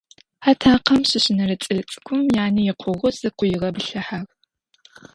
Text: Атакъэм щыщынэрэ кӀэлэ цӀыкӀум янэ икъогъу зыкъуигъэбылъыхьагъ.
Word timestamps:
Атакъэм 0.49 0.99
щыщынэрэ 1.09 1.55
кӀэлэ 1.61 1.83
цӀыкӀум 1.89 2.21
янэ 2.43 2.61
икъогъу 2.71 3.11
зыкъуигъэбылъыхьагъ. 3.19 4.19